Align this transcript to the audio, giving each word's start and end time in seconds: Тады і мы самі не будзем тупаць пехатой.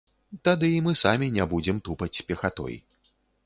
Тады 0.47 0.69
і 0.75 0.79
мы 0.85 0.93
самі 1.03 1.29
не 1.37 1.47
будзем 1.53 1.85
тупаць 1.91 2.13
пехатой. 2.31 2.83